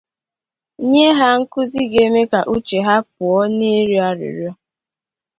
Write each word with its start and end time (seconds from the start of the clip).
nye 0.89 1.07
ha 1.17 1.29
nkuzi 1.39 1.81
ga-eme 1.91 2.21
ka 2.31 2.39
uche 2.55 2.77
ha 2.87 2.95
pụọ 3.13 3.41
n'ịrịọ 3.55 4.01
arịrịọ 4.09 4.51